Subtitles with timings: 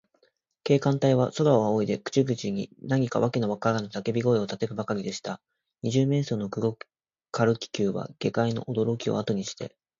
[0.63, 5.39] 警官隊は、空をあおいで、口々に何かわけのわからぬさけび声をたてるばかりでした。
[5.83, 6.75] 二十面相の黒
[7.29, 9.75] 軽気球は、下界のおどろきをあとにして、